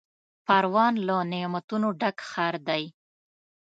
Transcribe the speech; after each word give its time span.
پروان 0.45 0.93
له 1.07 1.17
نعمتونو 1.31 1.87
ډک 1.99 2.17
ښار 2.29 2.55
دی. 2.67 2.83